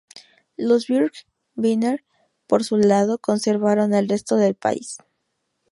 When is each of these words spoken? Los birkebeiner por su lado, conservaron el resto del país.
Los 0.57 0.87
birkebeiner 0.87 2.03
por 2.47 2.63
su 2.63 2.77
lado, 2.77 3.19
conservaron 3.19 3.93
el 3.93 4.09
resto 4.09 4.35
del 4.35 4.55
país. 4.55 4.97